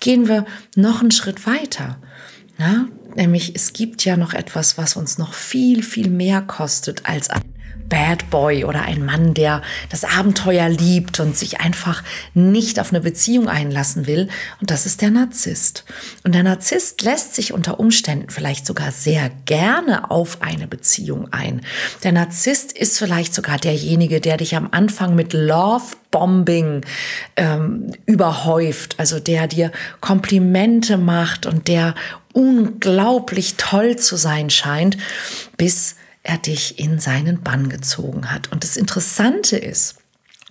Gehen 0.00 0.28
wir 0.28 0.46
noch 0.74 1.00
einen 1.00 1.10
Schritt 1.10 1.46
weiter. 1.46 1.98
Ja, 2.58 2.86
nämlich 3.16 3.54
es 3.54 3.72
gibt 3.72 4.04
ja 4.04 4.16
noch 4.16 4.34
etwas, 4.34 4.78
was 4.78 4.96
uns 4.96 5.18
noch 5.18 5.34
viel, 5.34 5.82
viel 5.82 6.10
mehr 6.10 6.42
kostet 6.42 7.06
als 7.06 7.30
ein 7.30 7.42
Bad 7.88 8.30
Boy 8.30 8.64
oder 8.64 8.82
ein 8.82 9.04
Mann, 9.04 9.34
der 9.34 9.62
das 9.90 10.04
Abenteuer 10.04 10.68
liebt 10.68 11.20
und 11.20 11.36
sich 11.36 11.60
einfach 11.60 12.02
nicht 12.34 12.80
auf 12.80 12.90
eine 12.90 13.00
Beziehung 13.00 13.48
einlassen 13.48 14.06
will. 14.06 14.28
Und 14.60 14.70
das 14.70 14.86
ist 14.86 15.02
der 15.02 15.10
Narzisst. 15.10 15.84
Und 16.24 16.34
der 16.34 16.42
Narzisst 16.42 17.02
lässt 17.02 17.34
sich 17.34 17.52
unter 17.52 17.78
Umständen 17.78 18.30
vielleicht 18.30 18.66
sogar 18.66 18.90
sehr 18.90 19.30
gerne 19.44 20.10
auf 20.10 20.42
eine 20.42 20.66
Beziehung 20.66 21.32
ein. 21.32 21.60
Der 22.02 22.12
Narzisst 22.12 22.72
ist 22.72 22.98
vielleicht 22.98 23.34
sogar 23.34 23.58
derjenige, 23.58 24.20
der 24.20 24.36
dich 24.36 24.56
am 24.56 24.68
Anfang 24.70 25.14
mit 25.14 25.32
Love 25.32 25.96
Bombing 26.10 26.82
ähm, 27.36 27.92
überhäuft, 28.06 28.98
also 28.98 29.20
der 29.20 29.46
dir 29.46 29.70
Komplimente 30.00 30.96
macht 30.96 31.46
und 31.46 31.68
der 31.68 31.94
unglaublich 32.32 33.56
toll 33.56 33.96
zu 33.96 34.16
sein 34.16 34.50
scheint, 34.50 34.96
bis 35.56 35.96
er 36.26 36.38
dich 36.38 36.78
in 36.78 36.98
seinen 36.98 37.42
Bann 37.42 37.68
gezogen 37.68 38.32
hat. 38.32 38.50
Und 38.52 38.64
das 38.64 38.76
Interessante 38.76 39.56
ist, 39.56 39.96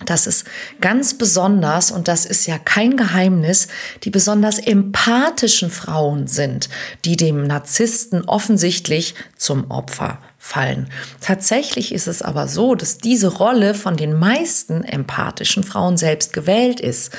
dass 0.06 0.28
es 0.28 0.44
ganz 0.82 1.18
besonders, 1.18 1.90
und 1.92 2.10
das 2.10 2.26
ist 2.26 2.48
ja 2.48 2.58
kein 2.58 2.98
Geheimnis, 2.98 3.70
die 4.04 4.10
besonders 4.10 4.60
empathischen 4.60 5.70
Frauen 5.70 6.28
sind, 6.28 6.70
die 7.06 7.16
dem 7.16 7.44
Narzissten 7.44 8.26
offensichtlich 8.26 9.16
zum 9.38 9.72
Opfer 9.72 10.20
fallen. 10.38 10.90
Tatsächlich 11.22 11.94
ist 11.94 12.08
es 12.08 12.22
aber 12.22 12.48
so, 12.50 12.76
dass 12.76 12.98
diese 12.98 13.28
Rolle 13.28 13.74
von 13.74 13.96
den 13.96 14.14
meisten 14.20 14.84
empathischen 14.84 15.64
Frauen 15.64 15.96
selbst 15.96 16.34
gewählt 16.34 16.82
ist. 16.82 17.14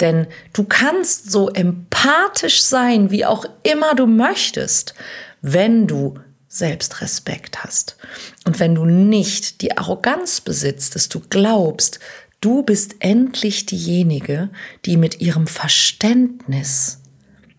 Denn 0.00 0.26
du 0.54 0.64
kannst 0.64 1.30
so 1.30 1.50
empathisch 1.50 2.62
sein, 2.62 3.10
wie 3.10 3.26
auch 3.26 3.44
immer 3.62 3.94
du 3.94 4.06
möchtest, 4.06 4.94
wenn 5.42 5.86
du 5.86 6.14
Selbstrespekt 6.52 7.64
hast. 7.64 7.96
Und 8.44 8.60
wenn 8.60 8.74
du 8.74 8.84
nicht 8.84 9.62
die 9.62 9.78
Arroganz 9.78 10.42
besitzt, 10.42 10.94
dass 10.94 11.08
du 11.08 11.20
glaubst, 11.30 11.98
du 12.42 12.62
bist 12.62 12.96
endlich 12.98 13.64
diejenige, 13.64 14.50
die 14.84 14.98
mit 14.98 15.22
ihrem 15.22 15.46
Verständnis 15.46 17.00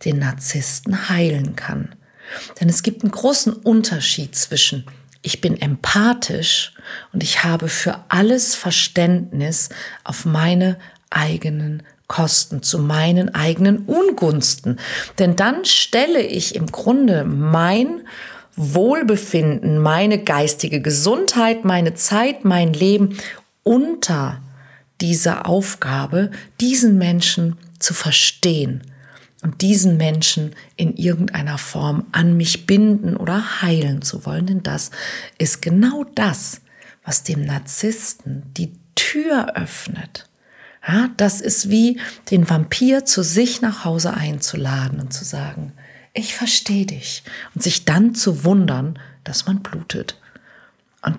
den 0.05 0.19
Narzissten 0.19 1.09
heilen 1.09 1.55
kann. 1.55 1.95
Denn 2.59 2.69
es 2.69 2.83
gibt 2.83 3.01
einen 3.01 3.11
großen 3.11 3.53
Unterschied 3.53 4.35
zwischen 4.35 4.85
ich 5.25 5.41
bin 5.41 5.59
empathisch 5.59 6.73
und 7.13 7.23
ich 7.23 7.45
habe 7.45 7.69
für 7.69 8.03
alles 8.09 8.55
Verständnis 8.55 9.69
auf 10.03 10.25
meine 10.25 10.77
eigenen 11.09 11.81
Kosten, 12.07 12.61
zu 12.61 12.77
meinen 12.77 13.33
eigenen 13.33 13.85
Ungunsten. 13.85 14.79
Denn 15.17 15.37
dann 15.37 15.63
stelle 15.63 16.21
ich 16.21 16.55
im 16.55 16.67
Grunde 16.67 17.23
mein 17.23 18.01
Wohlbefinden, 18.55 19.79
meine 19.79 20.19
geistige 20.23 20.81
Gesundheit, 20.81 21.65
meine 21.65 21.95
Zeit, 21.95 22.45
mein 22.45 22.73
Leben 22.73 23.17
unter 23.63 24.41
dieser 25.01 25.47
Aufgabe, 25.47 26.31
diesen 26.61 26.97
Menschen 26.97 27.57
zu 27.79 27.93
verstehen 27.93 28.83
und 29.41 29.61
diesen 29.61 29.97
Menschen 29.97 30.55
in 30.75 30.95
irgendeiner 30.95 31.57
Form 31.57 32.05
an 32.11 32.37
mich 32.37 32.65
binden 32.65 33.17
oder 33.17 33.61
heilen 33.61 34.01
zu 34.01 34.25
wollen. 34.25 34.45
Denn 34.45 34.63
das 34.63 34.91
ist 35.37 35.61
genau 35.61 36.05
das, 36.15 36.61
was 37.03 37.23
dem 37.23 37.43
Narzissten 37.43 38.43
die 38.55 38.73
Tür 38.95 39.55
öffnet. 39.55 40.29
Ja, 40.87 41.09
das 41.17 41.41
ist 41.41 41.69
wie 41.69 41.99
den 42.31 42.49
Vampir 42.49 43.05
zu 43.05 43.23
sich 43.23 43.61
nach 43.61 43.85
Hause 43.85 44.13
einzuladen 44.13 44.99
und 44.99 45.13
zu 45.13 45.23
sagen, 45.23 45.73
ich 46.13 46.35
verstehe 46.35 46.85
dich. 46.85 47.23
Und 47.55 47.63
sich 47.63 47.85
dann 47.85 48.15
zu 48.15 48.43
wundern, 48.43 48.99
dass 49.23 49.47
man 49.47 49.61
blutet. 49.61 50.19
Und 51.01 51.17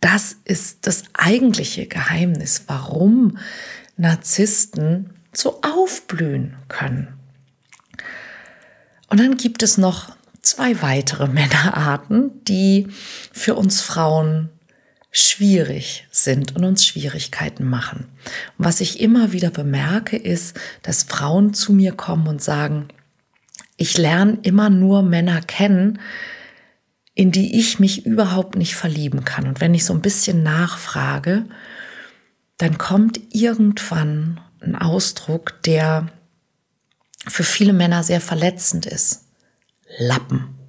das 0.00 0.36
ist 0.44 0.86
das 0.86 1.04
eigentliche 1.12 1.86
Geheimnis, 1.86 2.64
warum 2.66 3.38
Narzissten 3.96 5.10
so 5.32 5.60
aufblühen 5.62 6.56
können. 6.68 7.08
Und 9.08 9.20
dann 9.20 9.36
gibt 9.36 9.62
es 9.62 9.76
noch 9.76 10.16
zwei 10.40 10.80
weitere 10.82 11.26
Männerarten, 11.28 12.44
die 12.44 12.88
für 13.32 13.54
uns 13.54 13.80
Frauen 13.80 14.48
schwierig 15.12 16.06
sind 16.12 16.54
und 16.54 16.64
uns 16.64 16.86
Schwierigkeiten 16.86 17.64
machen. 17.64 18.06
Und 18.56 18.64
was 18.64 18.80
ich 18.80 19.00
immer 19.00 19.32
wieder 19.32 19.50
bemerke, 19.50 20.16
ist, 20.16 20.58
dass 20.82 21.02
Frauen 21.02 21.52
zu 21.52 21.72
mir 21.72 21.92
kommen 21.92 22.28
und 22.28 22.40
sagen, 22.40 22.88
ich 23.80 23.96
lerne 23.96 24.38
immer 24.42 24.68
nur 24.68 25.02
Männer 25.02 25.40
kennen, 25.40 26.00
in 27.14 27.32
die 27.32 27.58
ich 27.58 27.80
mich 27.80 28.04
überhaupt 28.04 28.54
nicht 28.54 28.76
verlieben 28.76 29.24
kann. 29.24 29.46
Und 29.48 29.62
wenn 29.62 29.72
ich 29.72 29.86
so 29.86 29.94
ein 29.94 30.02
bisschen 30.02 30.42
nachfrage, 30.42 31.46
dann 32.58 32.76
kommt 32.76 33.18
irgendwann 33.30 34.38
ein 34.60 34.76
Ausdruck, 34.76 35.62
der 35.62 36.08
für 37.26 37.42
viele 37.42 37.72
Männer 37.72 38.02
sehr 38.02 38.20
verletzend 38.20 38.84
ist. 38.84 39.24
Lappen. 39.98 40.59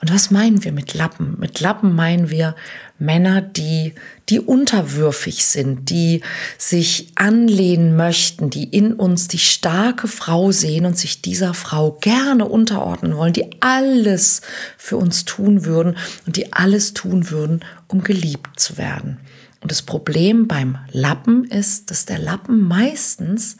Und 0.00 0.12
was 0.12 0.30
meinen 0.30 0.64
wir 0.64 0.72
mit 0.72 0.94
Lappen? 0.94 1.36
Mit 1.38 1.60
Lappen 1.60 1.94
meinen 1.94 2.30
wir 2.30 2.54
Männer, 2.98 3.42
die, 3.42 3.94
die 4.28 4.40
unterwürfig 4.40 5.44
sind, 5.44 5.90
die 5.90 6.22
sich 6.56 7.12
anlehnen 7.14 7.96
möchten, 7.96 8.48
die 8.48 8.64
in 8.64 8.94
uns 8.94 9.28
die 9.28 9.38
starke 9.38 10.08
Frau 10.08 10.50
sehen 10.50 10.86
und 10.86 10.96
sich 10.96 11.20
dieser 11.20 11.52
Frau 11.52 11.92
gerne 12.00 12.46
unterordnen 12.46 13.16
wollen, 13.16 13.34
die 13.34 13.60
alles 13.60 14.40
für 14.78 14.96
uns 14.96 15.24
tun 15.24 15.64
würden 15.64 15.96
und 16.26 16.36
die 16.36 16.52
alles 16.52 16.94
tun 16.94 17.30
würden, 17.30 17.64
um 17.88 18.02
geliebt 18.02 18.58
zu 18.58 18.78
werden. 18.78 19.18
Und 19.60 19.72
das 19.72 19.82
Problem 19.82 20.46
beim 20.46 20.78
Lappen 20.92 21.44
ist, 21.44 21.90
dass 21.90 22.06
der 22.06 22.18
Lappen 22.18 22.60
meistens 22.60 23.56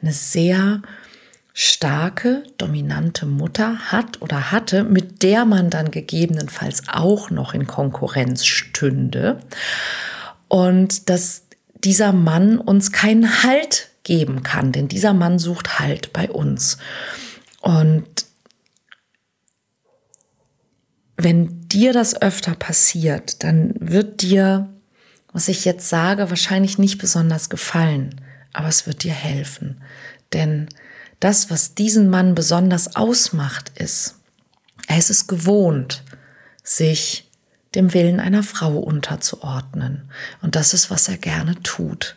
eine 0.00 0.12
sehr 0.12 0.82
starke, 1.60 2.44
dominante 2.56 3.26
Mutter 3.26 3.90
hat 3.90 4.22
oder 4.22 4.52
hatte, 4.52 4.84
mit 4.84 5.24
der 5.24 5.44
man 5.44 5.70
dann 5.70 5.90
gegebenenfalls 5.90 6.84
auch 6.86 7.30
noch 7.30 7.52
in 7.52 7.66
Konkurrenz 7.66 8.46
stünde. 8.46 9.40
Und 10.46 11.10
dass 11.10 11.46
dieser 11.82 12.12
Mann 12.12 12.58
uns 12.58 12.92
keinen 12.92 13.42
Halt 13.42 13.88
geben 14.04 14.44
kann, 14.44 14.70
denn 14.70 14.86
dieser 14.86 15.14
Mann 15.14 15.40
sucht 15.40 15.80
Halt 15.80 16.12
bei 16.12 16.30
uns. 16.30 16.78
Und 17.60 18.06
wenn 21.16 21.66
dir 21.66 21.92
das 21.92 22.22
öfter 22.22 22.54
passiert, 22.54 23.42
dann 23.42 23.74
wird 23.80 24.22
dir, 24.22 24.68
was 25.32 25.48
ich 25.48 25.64
jetzt 25.64 25.88
sage, 25.88 26.30
wahrscheinlich 26.30 26.78
nicht 26.78 26.98
besonders 26.98 27.50
gefallen, 27.50 28.20
aber 28.52 28.68
es 28.68 28.86
wird 28.86 29.02
dir 29.02 29.12
helfen. 29.12 29.82
Denn 30.32 30.68
das, 31.20 31.50
was 31.50 31.74
diesen 31.74 32.08
Mann 32.10 32.34
besonders 32.34 32.96
ausmacht, 32.96 33.72
ist, 33.74 34.16
er 34.86 34.98
ist 34.98 35.10
es 35.10 35.26
gewohnt, 35.26 36.02
sich 36.62 37.30
dem 37.74 37.92
Willen 37.92 38.20
einer 38.20 38.42
Frau 38.42 38.78
unterzuordnen. 38.78 40.10
Und 40.40 40.54
das 40.54 40.74
ist, 40.74 40.90
was 40.90 41.08
er 41.08 41.18
gerne 41.18 41.60
tut. 41.62 42.16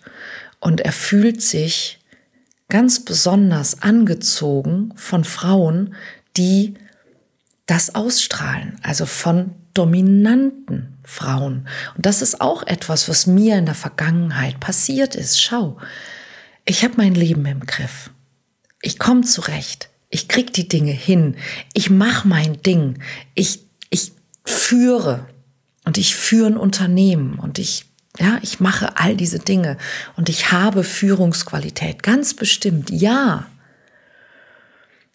Und 0.60 0.82
er 0.82 0.94
fühlt 0.94 1.42
sich 1.42 2.00
ganz 2.70 3.04
besonders 3.04 3.82
angezogen 3.82 4.94
von 4.96 5.24
Frauen, 5.26 5.96
die 6.38 6.76
das 7.66 7.96
ausstrahlen, 7.96 8.78
also 8.82 9.06
von 9.06 9.52
dominanten 9.74 10.98
Frauen. 11.04 11.68
Und 11.96 12.06
das 12.06 12.22
ist 12.22 12.42
auch 12.42 12.64
etwas, 12.68 13.10
was 13.10 13.28
mir 13.28 13.58
in 13.58 13.66
der 13.66 13.76
Vergangenheit 13.76 14.60
passiert 14.60 15.16
ist. 15.16 15.42
Schau, 15.42 15.78
ich 16.66 16.84
habe 16.84 16.96
mein 16.98 17.16
Leben 17.16 17.46
im 17.46 17.66
Griff. 17.66 18.10
Ich 18.82 19.00
komme 19.00 19.22
zurecht. 19.22 19.90
Ich 20.10 20.28
krieg 20.28 20.54
die 20.54 20.68
Dinge 20.68 20.92
hin. 20.92 21.36
Ich 21.74 21.90
mache 21.90 22.28
mein 22.28 22.62
Ding. 22.62 23.02
Ich, 23.34 23.62
ich 23.90 24.12
führe 24.44 25.26
und 25.86 25.98
ich 25.98 26.16
führe 26.16 26.48
ein 26.48 26.58
Unternehmen 26.58 27.40
und 27.40 27.60
ich, 27.60 27.86
ja, 28.20 28.40
ich 28.42 28.60
mache 28.60 28.98
all 28.98 29.16
diese 29.16 29.40
Dinge 29.40 29.78
und 30.18 30.30
ich 30.30 30.52
habe 30.52 30.84
Führungsqualität. 30.84 32.04
Ganz 32.04 32.34
bestimmt, 32.34 32.90
ja. 32.90 33.48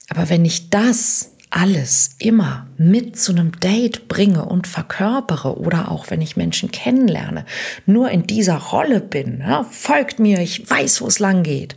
Aber 0.09 0.29
wenn 0.29 0.45
ich 0.45 0.71
das 0.71 1.33
alles 1.51 2.11
immer 2.19 2.67
mit 2.77 3.19
zu 3.19 3.33
einem 3.33 3.53
Date 3.61 4.09
bringe 4.09 4.45
und 4.45 4.67
verkörpere 4.67 5.59
oder 5.59 5.91
auch 5.91 6.11
wenn 6.11 6.21
ich 6.21 6.37
Menschen 6.37 6.71
kennenlerne, 6.71 7.47
nur 7.87 8.11
in 8.11 8.27
dieser 8.27 8.57
Rolle 8.57 9.01
bin, 9.01 9.41
ja, 9.41 9.65
folgt 9.65 10.19
mir, 10.19 10.41
ich 10.41 10.69
weiß, 10.69 11.01
wo 11.01 11.07
es 11.07 11.19
lang 11.19 11.43
geht, 11.43 11.77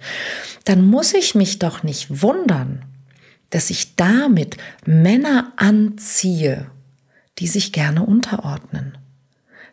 dann 0.65 0.85
muss 0.85 1.13
ich 1.13 1.35
mich 1.35 1.59
doch 1.59 1.83
nicht 1.83 2.21
wundern, 2.21 2.83
dass 3.49 3.69
ich 3.69 3.95
damit 3.95 4.57
Männer 4.85 5.53
anziehe, 5.55 6.69
die 7.39 7.47
sich 7.47 7.71
gerne 7.71 8.03
unterordnen. 8.03 8.97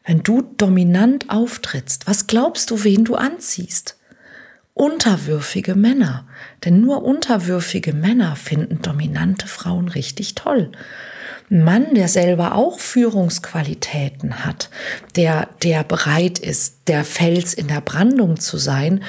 Wenn 0.04 0.22
du 0.22 0.42
dominant 0.42 1.30
auftrittst, 1.30 2.06
was 2.06 2.26
glaubst 2.26 2.70
du, 2.70 2.84
wen 2.84 3.04
du 3.04 3.16
anziehst? 3.16 3.95
Unterwürfige 4.76 5.74
Männer. 5.74 6.26
Denn 6.64 6.82
nur 6.82 7.02
unterwürfige 7.02 7.94
Männer 7.94 8.36
finden 8.36 8.82
dominante 8.82 9.48
Frauen 9.48 9.88
richtig 9.88 10.34
toll. 10.34 10.70
Ein 11.50 11.64
Mann, 11.64 11.94
der 11.94 12.08
selber 12.08 12.54
auch 12.54 12.78
Führungsqualitäten 12.78 14.44
hat, 14.44 14.68
der, 15.14 15.48
der 15.62 15.82
bereit 15.82 16.38
ist, 16.38 16.74
der 16.88 17.04
Fels 17.04 17.54
in 17.54 17.68
der 17.68 17.80
Brandung 17.80 18.38
zu 18.38 18.58
sein, 18.58 19.02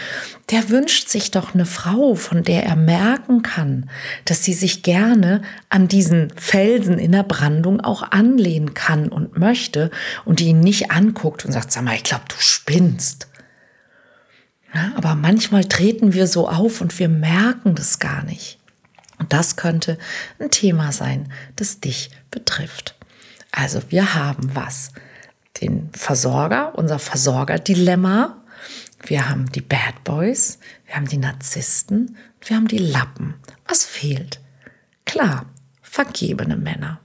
der 0.51 0.69
wünscht 0.69 1.09
sich 1.09 1.31
doch 1.31 1.53
eine 1.53 1.65
Frau, 1.65 2.15
von 2.15 2.43
der 2.43 2.63
er 2.63 2.77
merken 2.77 3.41
kann, 3.41 3.89
dass 4.23 4.45
sie 4.45 4.53
sich 4.53 4.83
gerne 4.83 5.41
an 5.67 5.89
diesen 5.89 6.31
Felsen 6.37 6.97
in 6.97 7.11
der 7.11 7.23
Brandung 7.23 7.81
auch 7.81 8.03
anlehnen 8.11 8.73
kann 8.73 9.09
und 9.09 9.37
möchte 9.37 9.91
und 10.23 10.39
die 10.39 10.47
ihn 10.47 10.61
nicht 10.61 10.91
anguckt 10.91 11.43
und 11.43 11.51
sagt, 11.51 11.73
sag 11.73 11.83
mal, 11.83 11.95
ich 11.95 12.03
glaube, 12.03 12.25
du 12.29 12.35
spinnst. 12.37 13.27
Ja, 14.77 14.91
aber 14.95 15.15
manchmal 15.15 15.65
treten 15.65 16.13
wir 16.13 16.27
so 16.27 16.47
auf 16.47 16.81
und 16.81 16.99
wir 16.99 17.09
merken 17.09 17.73
das 17.73 17.97
gar 17.97 18.23
nicht. 18.23 18.59
Und 19.17 19.33
das 19.33 19.55
könnte 19.55 19.97
ein 20.37 20.51
Thema 20.51 20.91
sein, 20.91 21.33
das 21.55 21.79
dich 21.79 22.11
betrifft. 22.29 22.93
Also 23.51 23.81
wir 23.89 24.13
haben 24.13 24.55
was? 24.55 24.91
Den 25.61 25.89
Versorger, 25.93 26.77
unser 26.77 26.99
Versorgerdilemma. 26.99 28.37
Wir 29.03 29.27
haben 29.27 29.51
die 29.51 29.61
Bad 29.61 30.03
Boys, 30.03 30.59
wir 30.85 30.95
haben 30.95 31.07
die 31.07 31.17
Narzissten, 31.17 32.15
wir 32.41 32.55
haben 32.55 32.67
die 32.67 32.77
Lappen. 32.77 33.33
Was 33.67 33.83
fehlt? 33.83 34.39
Klar, 35.05 35.47
vergebene 35.81 36.55
Männer. 36.55 36.99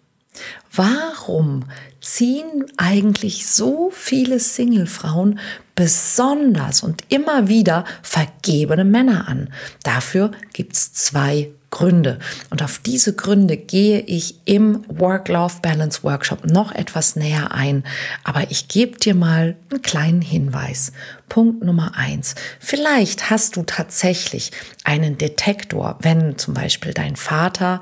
Warum 0.75 1.65
ziehen 2.03 2.67
eigentlich 2.77 3.47
so 3.47 3.91
viele 3.91 4.41
Singlefrauen 4.41 5.39
besonders 5.83 6.85
und 6.85 7.03
immer 7.09 7.49
wieder 7.49 7.85
vergebene 8.03 8.85
Männer 8.85 9.27
an? 9.27 9.49
Dafür 9.83 10.31
gibt 10.53 10.75
es 10.75 10.93
zwei 10.93 11.51
Gründe. 11.73 12.21
Und 12.51 12.63
auf 12.63 12.79
diese 12.79 13.17
Gründe 13.17 13.57
gehe 13.57 13.99
ich 13.99 14.37
im 14.45 14.85
Work-Life-Balance 14.87 16.05
Workshop 16.05 16.47
noch 16.47 16.71
etwas 16.71 17.17
näher 17.17 17.51
ein. 17.51 17.83
Aber 18.23 18.53
ich 18.53 18.69
gebe 18.69 18.97
dir 18.97 19.17
mal 19.17 19.57
einen 19.71 19.83
kleinen 19.83 20.23
Hinweis. 20.23 20.93
Punkt 21.29 21.65
Nummer 21.65 21.97
eins. 21.97 22.37
Vielleicht 22.61 23.29
hast 23.31 23.57
du 23.57 23.65
tatsächlich 23.65 24.53
einen 24.85 25.19
Detektor, 25.19 25.99
wenn 26.01 26.39
zum 26.39 26.55
Beispiel 26.55 26.95
dein 26.95 27.17
Vater 27.17 27.81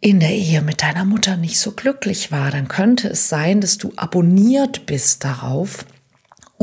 in 0.00 0.20
der 0.20 0.32
Ehe 0.32 0.62
mit 0.62 0.80
deiner 0.80 1.04
Mutter 1.04 1.36
nicht 1.36 1.58
so 1.58 1.72
glücklich 1.72 2.32
war, 2.32 2.50
dann 2.50 2.68
könnte 2.68 3.08
es 3.08 3.28
sein, 3.28 3.60
dass 3.60 3.76
du 3.76 3.92
abonniert 3.96 4.86
bist 4.86 5.24
darauf, 5.24 5.84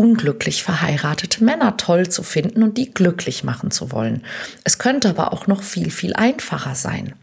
unglücklich 0.02 0.64
verheiratete 0.64 1.44
Männer 1.44 1.78
toll 1.78 2.10
zu 2.10 2.24
finden 2.24 2.64
und 2.64 2.80
die 2.80 2.92
glücklich 2.92 3.44
machen 3.44 3.70
zu 3.70 3.92
wollen. 3.92 4.24
Es 4.64 4.80
könnte 4.80 5.10
aber 5.10 5.32
auch 5.32 5.46
noch 5.46 5.62
viel, 5.62 5.92
viel 5.92 6.16
einfacher 6.16 6.74
sein. 6.74 7.14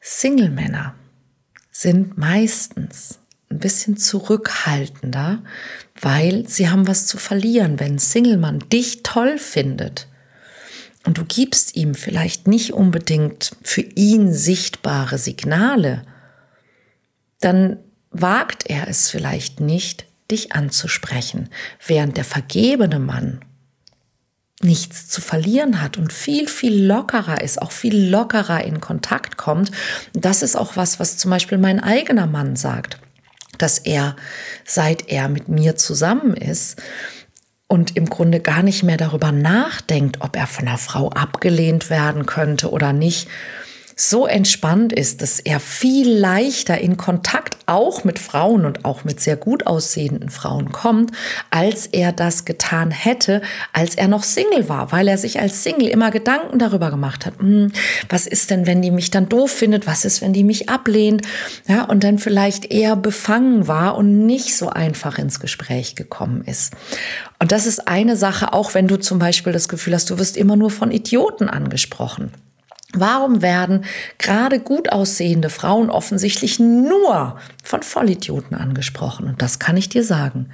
Single-Männer 0.00 0.96
sind 1.70 2.18
meistens 2.18 3.20
ein 3.50 3.60
bisschen 3.60 3.96
zurückhaltender, 3.96 5.44
weil 6.00 6.48
sie 6.48 6.68
haben 6.68 6.88
was 6.88 7.06
zu 7.06 7.18
verlieren. 7.18 7.78
Wenn 7.78 7.94
ein 7.94 7.98
Single-Mann 8.00 8.58
dich 8.72 9.04
toll 9.04 9.38
findet, 9.38 10.08
und 11.06 11.16
du 11.16 11.24
gibst 11.24 11.76
ihm 11.76 11.94
vielleicht 11.94 12.46
nicht 12.46 12.74
unbedingt 12.74 13.52
für 13.62 13.80
ihn 13.80 14.34
sichtbare 14.34 15.16
Signale, 15.16 16.02
dann 17.40 17.78
wagt 18.10 18.68
er 18.68 18.86
es 18.86 19.08
vielleicht 19.08 19.60
nicht, 19.60 20.09
dich 20.30 20.52
anzusprechen, 20.52 21.48
während 21.86 22.16
der 22.16 22.24
vergebene 22.24 22.98
Mann 22.98 23.40
nichts 24.62 25.08
zu 25.08 25.20
verlieren 25.20 25.80
hat 25.80 25.96
und 25.96 26.12
viel, 26.12 26.46
viel 26.46 26.84
lockerer 26.84 27.40
ist, 27.40 27.60
auch 27.62 27.72
viel 27.72 28.10
lockerer 28.10 28.62
in 28.64 28.80
Kontakt 28.80 29.36
kommt. 29.36 29.70
Das 30.12 30.42
ist 30.42 30.56
auch 30.56 30.76
was, 30.76 31.00
was 31.00 31.16
zum 31.16 31.30
Beispiel 31.30 31.58
mein 31.58 31.80
eigener 31.80 32.26
Mann 32.26 32.56
sagt, 32.56 32.98
dass 33.56 33.78
er, 33.78 34.16
seit 34.64 35.08
er 35.08 35.28
mit 35.28 35.48
mir 35.48 35.76
zusammen 35.76 36.34
ist, 36.34 36.80
und 37.70 37.96
im 37.96 38.06
Grunde 38.06 38.40
gar 38.40 38.64
nicht 38.64 38.82
mehr 38.82 38.96
darüber 38.96 39.30
nachdenkt, 39.30 40.22
ob 40.22 40.34
er 40.34 40.48
von 40.48 40.66
einer 40.66 40.76
Frau 40.76 41.08
abgelehnt 41.10 41.88
werden 41.88 42.26
könnte 42.26 42.68
oder 42.72 42.92
nicht, 42.92 43.28
so 44.00 44.26
entspannt 44.26 44.94
ist, 44.94 45.20
dass 45.20 45.40
er 45.40 45.60
viel 45.60 46.10
leichter 46.10 46.78
in 46.78 46.96
Kontakt 46.96 47.58
auch 47.66 48.02
mit 48.02 48.18
Frauen 48.18 48.64
und 48.64 48.86
auch 48.86 49.04
mit 49.04 49.20
sehr 49.20 49.36
gut 49.36 49.66
aussehenden 49.66 50.30
Frauen 50.30 50.72
kommt, 50.72 51.12
als 51.50 51.84
er 51.86 52.10
das 52.12 52.46
getan 52.46 52.90
hätte, 52.92 53.42
als 53.74 53.96
er 53.96 54.08
noch 54.08 54.22
Single 54.22 54.70
war, 54.70 54.90
weil 54.90 55.06
er 55.06 55.18
sich 55.18 55.38
als 55.38 55.62
Single 55.62 55.86
immer 55.86 56.10
Gedanken 56.10 56.58
darüber 56.58 56.90
gemacht 56.90 57.26
hat, 57.26 57.38
hm, 57.40 57.72
was 58.08 58.26
ist 58.26 58.50
denn, 58.50 58.66
wenn 58.66 58.80
die 58.80 58.90
mich 58.90 59.10
dann 59.10 59.28
doof 59.28 59.50
findet, 59.50 59.86
was 59.86 60.06
ist, 60.06 60.22
wenn 60.22 60.32
die 60.32 60.44
mich 60.44 60.70
ablehnt, 60.70 61.20
ja, 61.68 61.84
und 61.84 62.02
dann 62.02 62.18
vielleicht 62.18 62.72
eher 62.72 62.96
befangen 62.96 63.68
war 63.68 63.98
und 63.98 64.24
nicht 64.24 64.56
so 64.56 64.70
einfach 64.70 65.18
ins 65.18 65.40
Gespräch 65.40 65.94
gekommen 65.94 66.42
ist. 66.46 66.72
Und 67.38 67.52
das 67.52 67.66
ist 67.66 67.86
eine 67.86 68.16
Sache, 68.16 68.54
auch 68.54 68.72
wenn 68.72 68.88
du 68.88 68.98
zum 68.98 69.18
Beispiel 69.18 69.52
das 69.52 69.68
Gefühl 69.68 69.94
hast, 69.94 70.08
du 70.08 70.18
wirst 70.18 70.38
immer 70.38 70.56
nur 70.56 70.70
von 70.70 70.90
Idioten 70.90 71.50
angesprochen. 71.50 72.32
Warum 72.92 73.40
werden 73.40 73.84
gerade 74.18 74.58
gut 74.58 74.90
aussehende 74.90 75.50
Frauen 75.50 75.90
offensichtlich 75.90 76.58
nur 76.58 77.38
von 77.62 77.82
Vollidioten 77.82 78.56
angesprochen? 78.56 79.28
Und 79.28 79.42
das 79.42 79.58
kann 79.58 79.76
ich 79.76 79.88
dir 79.88 80.04
sagen. 80.04 80.50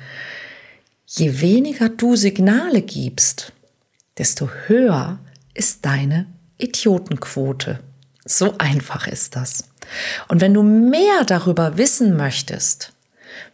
Je 1.07 1.41
weniger 1.41 1.89
du 1.89 2.17
Signale 2.17 2.83
gibst, 2.83 3.53
desto 4.19 4.51
höher 4.67 5.19
ist 5.55 5.85
deine 5.87 6.27
Idiotenquote. 6.59 7.79
So 8.25 8.55
einfach 8.59 9.07
ist 9.07 9.37
das. 9.37 9.69
Und 10.29 10.41
wenn 10.41 10.53
du 10.53 10.63
mehr 10.63 11.25
darüber 11.25 11.79
wissen 11.79 12.17
möchtest, 12.17 12.93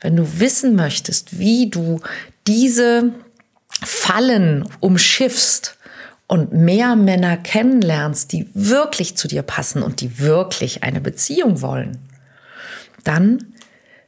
wenn 0.00 0.16
du 0.16 0.40
wissen 0.40 0.74
möchtest, 0.74 1.38
wie 1.38 1.68
du 1.68 2.00
diese 2.46 3.12
Fallen 3.84 4.68
umschiffst, 4.80 5.76
und 6.32 6.52
mehr 6.54 6.96
Männer 6.96 7.36
kennenlernst, 7.36 8.32
die 8.32 8.48
wirklich 8.54 9.18
zu 9.18 9.28
dir 9.28 9.42
passen 9.42 9.82
und 9.82 10.00
die 10.00 10.18
wirklich 10.18 10.82
eine 10.82 11.02
Beziehung 11.02 11.60
wollen, 11.60 11.98
dann 13.04 13.52